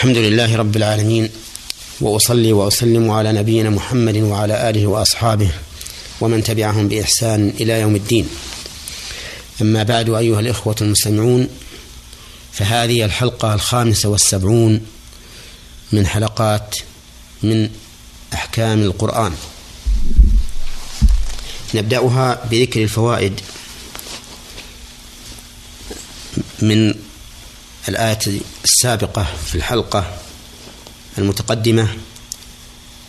[0.00, 1.30] الحمد لله رب العالمين
[2.00, 5.50] وأصلي وأسلم على نبينا محمد وعلى آله وأصحابه
[6.20, 8.28] ومن تبعهم بإحسان إلى يوم الدين.
[9.62, 11.48] أما بعد أيها الإخوة المستمعون
[12.52, 14.80] فهذه الحلقة الخامسة والسبعون
[15.92, 16.76] من حلقات
[17.42, 17.70] من
[18.34, 19.32] أحكام القرآن.
[21.74, 23.40] نبدأها بذكر الفوائد
[26.62, 26.94] من
[27.88, 28.18] الآية
[28.64, 30.18] السابقة في الحلقة
[31.18, 31.88] المتقدمة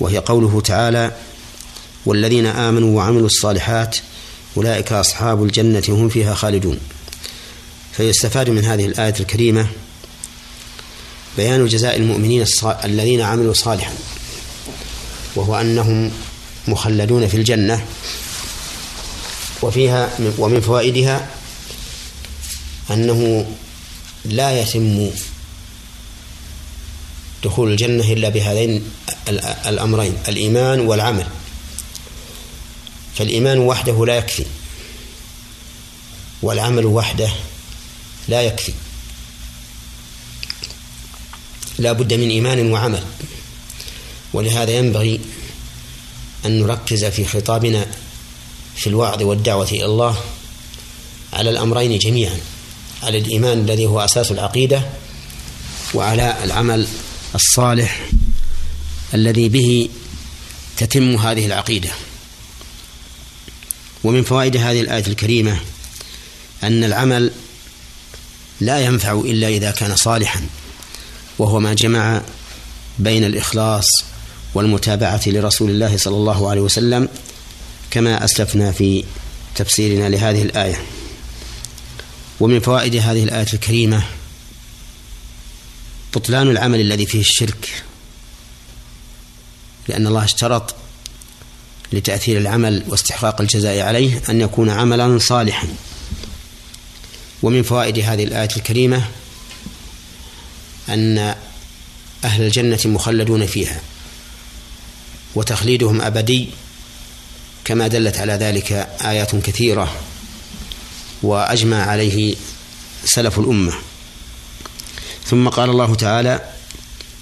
[0.00, 1.16] وهي قوله تعالى
[2.06, 3.96] والذين آمنوا وعملوا الصالحات
[4.56, 6.78] أولئك أصحاب الجنة هم فيها خالدون.
[7.92, 9.66] فيستفاد من هذه الآية الكريمة
[11.36, 12.46] بيان جزاء المؤمنين
[12.84, 13.92] الذين عملوا صالحا
[15.36, 16.10] وهو أنهم
[16.68, 17.84] مخلدون في الجنة
[19.62, 21.28] وفيها ومن فوائدها
[22.90, 23.46] أنه
[24.24, 25.10] لا يتم
[27.44, 28.90] دخول الجنة إلا بهذين
[29.66, 31.26] الأمرين الإيمان والعمل.
[33.14, 34.44] فالإيمان وحده لا يكفي
[36.42, 37.30] والعمل وحده
[38.28, 38.72] لا يكفي.
[41.78, 43.02] لا بد من إيمان وعمل
[44.32, 45.20] ولهذا ينبغي
[46.46, 47.86] أن نركز في خطابنا
[48.76, 50.16] في الوعظ والدعوة إلى الله
[51.32, 52.40] على الأمرين جميعا.
[53.04, 54.82] على الإيمان الذي هو أساس العقيدة
[55.94, 56.86] وعلى العمل
[57.34, 58.10] الصالح
[59.14, 59.88] الذي به
[60.76, 61.90] تتم هذه العقيدة.
[64.04, 65.60] ومن فوائد هذه الآية الكريمة
[66.62, 67.30] أن العمل
[68.60, 70.46] لا ينفع إلا إذا كان صالحا
[71.38, 72.22] وهو ما جمع
[72.98, 73.86] بين الإخلاص
[74.54, 77.08] والمتابعة لرسول الله صلى الله عليه وسلم
[77.90, 79.04] كما أسلفنا في
[79.54, 80.93] تفسيرنا لهذه الآية.
[82.40, 84.02] ومن فوائد هذه الآية الكريمة
[86.14, 87.84] بطلان العمل الذي فيه الشرك
[89.88, 90.74] لأن الله اشترط
[91.92, 95.68] لتأثير العمل واستحقاق الجزاء عليه أن يكون عملا صالحا.
[97.42, 99.04] ومن فوائد هذه الآية الكريمة
[100.88, 101.34] أن
[102.24, 103.80] أهل الجنة مخلدون فيها
[105.34, 106.48] وتخليدهم أبدي
[107.64, 108.72] كما دلت على ذلك
[109.04, 109.94] آيات كثيرة.
[111.24, 112.34] وأجمع عليه
[113.04, 113.72] سلف الأمة.
[115.26, 116.40] ثم قال الله تعالى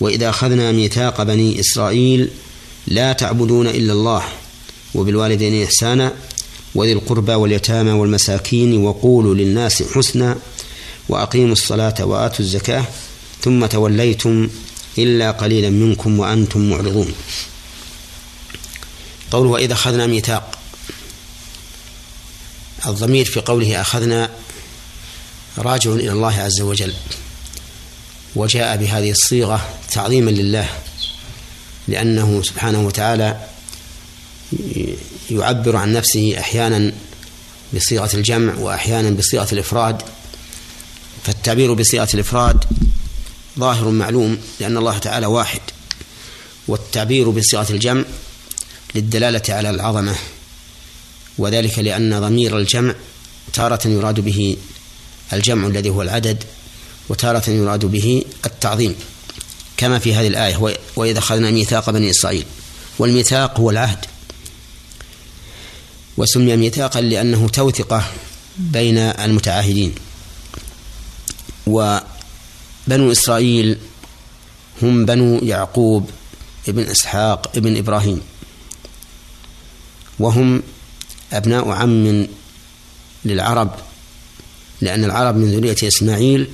[0.00, 2.30] وإذا أخذنا ميثاق بني إسرائيل
[2.86, 4.22] لا تعبدون إلا الله
[4.94, 6.12] وبالوالدين إحسانا
[6.74, 10.36] وذي القربى واليتامى والمساكين وقولوا للناس حسنا
[11.08, 12.84] وأقيموا الصلاة وآتوا الزكاة
[13.42, 14.48] ثم توليتم
[14.98, 17.14] إلا قليلا منكم وأنتم معرضون.
[19.30, 20.53] قوله وإذا أخذنا ميثاق.
[22.86, 24.30] الضمير في قوله أخذنا
[25.58, 26.94] راجع إلى الله عز وجل
[28.36, 30.68] وجاء بهذه الصيغة تعظيما لله
[31.88, 33.46] لأنه سبحانه وتعالى
[35.30, 36.92] يعبر عن نفسه أحيانا
[37.74, 40.02] بصيغة الجمع وأحيانا بصيغة الإفراد.
[41.24, 42.64] فالتعبير بصيغة الإفراد
[43.58, 45.60] ظاهر معلوم لأن الله تعالى واحد
[46.68, 48.04] والتعبير بصيغة الجمع
[48.94, 50.14] للدلالة على العظمة.
[51.38, 52.94] وذلك لأن ضمير الجمع
[53.52, 54.56] تارة يراد به
[55.32, 56.44] الجمع الذي هو العدد
[57.08, 58.94] وتارة يراد به التعظيم
[59.76, 62.44] كما في هذه الآية وإذا أخذنا ميثاق بني إسرائيل
[62.98, 64.04] والميثاق هو العهد.
[66.16, 68.04] وسمي ميثاقا لأنه توثقة
[68.58, 69.94] بين المتعاهدين.
[71.66, 73.78] وبنو إسرائيل
[74.82, 76.10] هم بنو يعقوب
[76.68, 78.20] ابن إسحاق ابن إبراهيم
[80.18, 80.62] وهم
[81.36, 82.26] أبناء عم
[83.24, 83.70] للعرب
[84.80, 86.48] لأن العرب من ذرية إسماعيل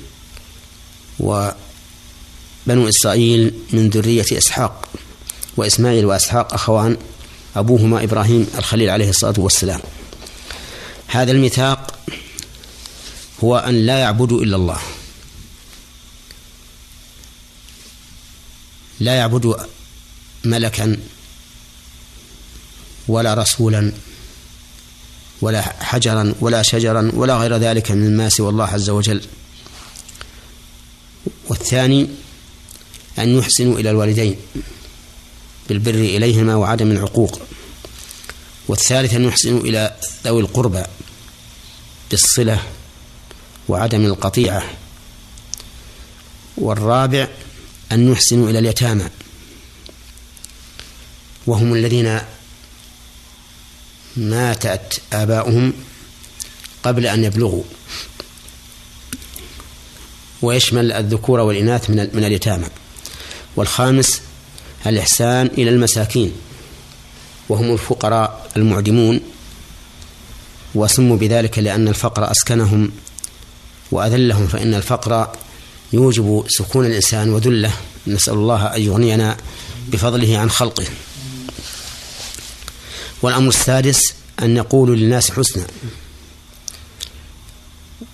[1.21, 1.55] وبنو
[2.89, 4.89] إسرائيل من ذرية إسحاق
[5.57, 6.97] وإسماعيل وإسحاق أخوان
[7.57, 9.81] أبوهما إبراهيم الخليل عليه الصلاة والسلام.
[11.07, 11.99] هذا الميثاق
[13.45, 14.81] هو أن لا يعبدوا إلا الله.
[19.01, 19.55] لا يعبدوا
[20.45, 20.97] ملكا
[23.09, 23.93] ولا رسولا
[25.43, 29.23] ولا حجرا ولا شجرا ولا غير ذلك مما سوى الله عز وجل.
[31.49, 32.09] والثاني
[33.19, 34.37] أن يحسنوا إلى الوالدين
[35.69, 37.41] بالبر إليهما وعدم العقوق.
[38.69, 40.83] والثالث أن يحسنوا إلى ذوي القربى
[42.11, 42.63] بالصلة
[43.69, 44.63] وعدم القطيعة.
[46.57, 47.29] والرابع
[47.93, 49.09] أن يحسنوا إلى اليتامى.
[51.47, 52.21] وهم الذين
[54.17, 55.73] ماتت آباؤهم
[56.83, 57.63] قبل أن يبلغوا.
[60.43, 62.67] ويشمل الذكور والإناث من من اليتامى.
[63.57, 64.23] والخامس
[64.87, 66.33] الإحسان إلى المساكين.
[67.49, 69.21] وهم الفقراء المعدمون.
[70.75, 72.93] وسموا بذلك لأن الفقر أسكنهم
[73.91, 75.33] وأذلهم فإن الفقر
[75.93, 77.73] يوجب سكون الإنسان وذله.
[78.07, 79.37] نسأل الله أن يغنينا
[79.89, 80.87] بفضله عن خلقه.
[83.23, 85.67] والأمر السادس أن نقول للناس حسنا.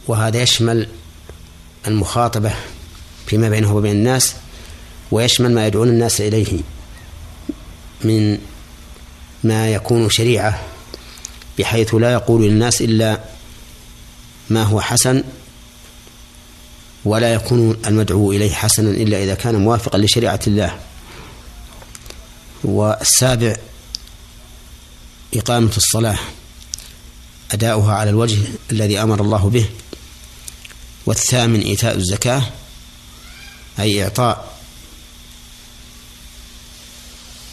[0.08, 0.88] وهذا يشمل
[1.86, 2.54] المخاطبة
[3.26, 4.34] فيما بينه وبين الناس
[5.10, 6.60] ويشمل ما يدعون الناس إليه
[8.04, 8.38] من
[9.44, 10.62] ما يكون شريعة
[11.58, 13.20] بحيث لا يقول للناس إلا
[14.50, 15.24] ما هو حسن
[17.04, 20.78] ولا يكون المدعو إليه حسنا إلا إذا كان موافقا لشريعة الله.
[22.64, 23.56] والسابع
[25.38, 26.18] إقامة الصلاة
[27.50, 28.38] أداؤها على الوجه
[28.72, 29.66] الذي أمر الله به
[31.06, 32.42] والثامن إيتاء الزكاة
[33.78, 34.56] أي إعطاء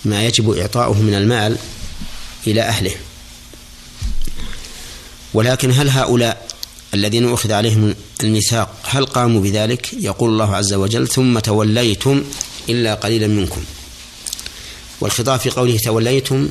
[0.06, 1.57] ما يجب إعطاؤه من المال
[2.47, 2.95] إلى أهله.
[5.33, 6.47] ولكن هل هؤلاء
[6.94, 12.24] الذين أخذ عليهم الميثاق هل قاموا بذلك؟ يقول الله عز وجل ثم توليتم
[12.69, 13.63] إلا قليلا منكم
[15.01, 16.50] والخطاب في قوله توليتم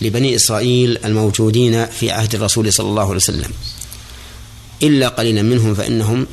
[0.00, 3.50] لبني إسرائيل الموجودين في عهد الرسول صلى الله عليه وسلم.
[4.82, 6.26] إلا قليلا منهم فإنهم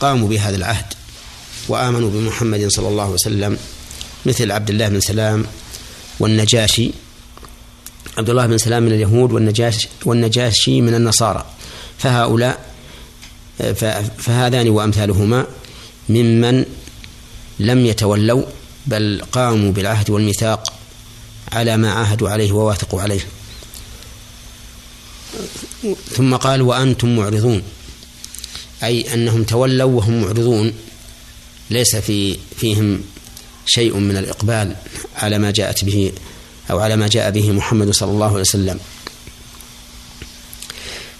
[0.00, 0.86] قاموا بهذا العهد
[1.68, 3.58] وآمنوا بمحمد صلى الله عليه وسلم
[4.26, 5.46] مثل عبد الله بن سلام
[6.20, 6.90] والنجاشي
[8.18, 11.46] عبد الله بن سلام من اليهود والنجاشي, والنجاشي من النصارى.
[11.98, 12.72] فهؤلاء
[14.18, 15.46] فهذان وأمثالهما
[16.08, 16.64] ممن
[17.60, 18.42] لم يتولوا
[18.86, 20.71] بل قاموا بالعهد والميثاق
[21.52, 23.26] على ما عاهدوا عليه وواثقوا عليه.
[26.16, 27.62] ثم قال وأنتم معرضون.
[28.82, 30.74] أي أنهم تولوا وهم معرضون.
[31.70, 33.02] ليس في فيهم
[33.66, 34.76] شيء من الإقبال
[35.16, 36.12] على ما جاءت به
[36.70, 38.80] أو على ما جاء به محمد صلى الله عليه وسلم.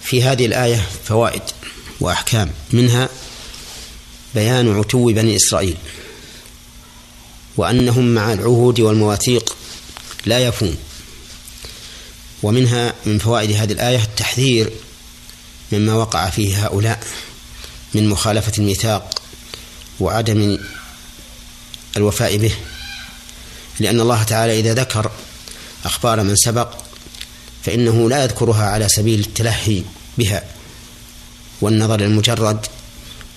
[0.02, 1.42] في هذه الآية فوائد
[2.00, 2.50] وأحكام.
[2.72, 3.08] منها
[4.34, 5.76] بيان عتو بني إسرائيل.
[7.56, 9.56] وأنهم مع العهود والمواثيق
[10.26, 10.76] لا يفون
[12.42, 14.72] ومنها من فوائد هذه الآية التحذير
[15.72, 17.00] مما وقع فيه هؤلاء
[17.94, 19.22] من مخالفة الميثاق
[20.00, 20.58] وعدم
[21.96, 22.52] الوفاء به
[23.80, 25.10] لأن الله تعالى إذا ذكر
[25.84, 26.74] أخبار من سبق
[27.62, 29.82] فإنه لا يذكرها على سبيل التلهي
[30.18, 30.42] بها
[31.60, 32.66] والنظر المجرد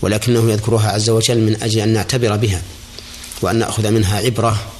[0.01, 2.61] ولكنه يذكرها عز وجل من أجل أن نعتبر بها
[3.41, 4.74] وأن نأخذ منها عبرة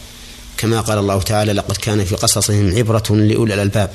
[0.57, 3.93] كما قال الله تعالى لقد كان في قصصهم عبرة لأولي الألباب.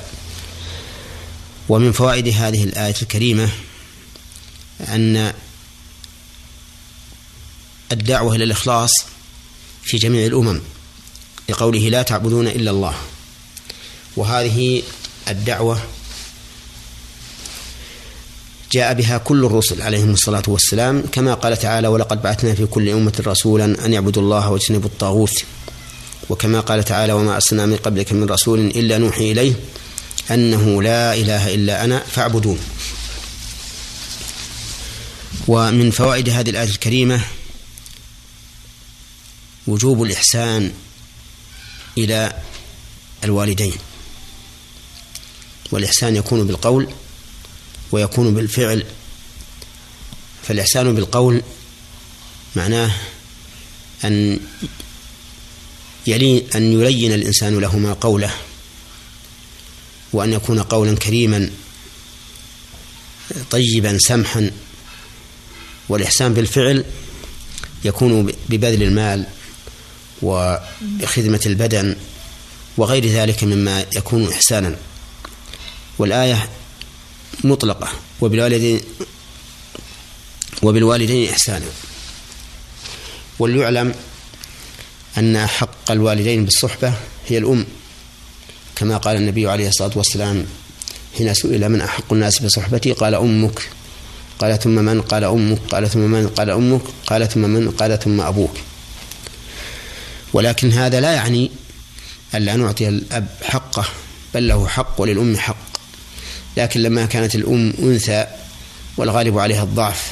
[1.69, 3.49] ومن فوائد هذه الآية الكريمة
[4.81, 5.33] أن
[7.91, 8.91] الدعوة إلى الإخلاص
[9.83, 10.61] في جميع الأمم
[11.49, 12.95] لقوله لا تعبدون إلا الله.
[14.17, 14.83] وهذه
[15.27, 15.81] الدعوة
[18.71, 23.23] جاء بها كل الرسل عليهم الصلاة والسلام كما قال تعالى ولقد بعثنا في كل أمة
[23.27, 25.43] رسولا أن يعبدوا الله وأجتنبوا الطاغوت.
[26.29, 29.53] وكما قال تعالى وما أرسلنا من قبلك من رسول إلا نوحي إليه
[30.31, 32.59] أنه لا إله إلا أنا فاعبدون
[35.47, 37.21] ومن فوائد هذه الآية الكريمة
[39.67, 40.73] وجوب الإحسان
[41.97, 42.41] إلى
[43.23, 43.73] الوالدين.
[45.71, 46.87] والإحسان يكون بالقول
[47.91, 48.85] ويكون بالفعل.
[50.43, 51.41] فالإحسان بالقول
[52.55, 52.91] معناه
[54.03, 54.39] أن
[56.07, 58.33] يلي أن يلين الإنسان لهما قوله
[60.13, 61.49] وأن يكون قولا كريما
[63.51, 64.51] طيبا سمحا
[65.89, 66.85] والإحسان بالفعل
[67.85, 69.25] يكون ببذل المال
[70.21, 71.95] وبخدمة البدن
[72.77, 74.75] وغير ذلك مما يكون إحسانا.
[75.99, 76.49] والآية
[77.43, 77.89] مطلقة
[78.21, 78.81] وبالوالدين
[80.63, 81.65] وبالوالدين إحسانا.
[83.39, 83.95] وليعلم
[85.17, 86.93] أن حق الوالدين بالصحبة
[87.27, 87.65] هي الأم.
[88.75, 90.45] كما قال النبي عليه الصلاة والسلام
[91.17, 93.61] حين سئل من أحق الناس بصحبتي قال أمك.
[94.39, 95.59] قال ثم من؟ قال أمك.
[95.71, 96.81] قال ثم من؟ قال أمك.
[97.07, 98.57] قال ثم من؟ قال ثم أبوك.
[100.33, 101.51] ولكن هذا لا يعني
[102.35, 103.85] ألا نعطي الأب حقه
[104.33, 105.71] بل له حق وللأم حق.
[106.57, 108.25] لكن لما كانت الأم أنثى
[108.97, 110.11] والغالب عليها الضعف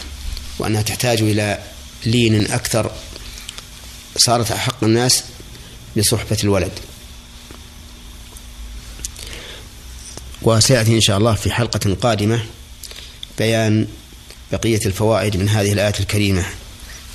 [0.59, 1.59] وأنها تحتاج إلى
[2.05, 2.91] لين أكثر
[4.19, 5.23] صارت أحق الناس
[5.97, 6.71] بصحبة الولد.
[10.41, 12.45] وسيأتي إن شاء الله في حلقة قادمة
[13.37, 13.87] بيان
[14.51, 16.45] بقية الفوائد من هذه الآية الكريمة.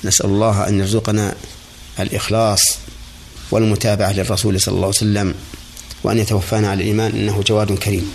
[0.05, 1.35] نسأل الله أن يرزقنا
[2.01, 2.63] الإخلاص
[3.51, 5.35] والمتابعة للرسول صلى الله عليه وسلم
[6.05, 8.13] وأن يتوفانا على الإيمان إنه جواد كريم.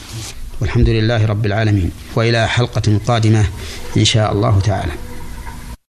[0.62, 1.92] والحمد لله رب العالمين.
[2.16, 3.50] وإلى حلقة قادمة
[3.98, 5.09] إن شاء الله تعالى.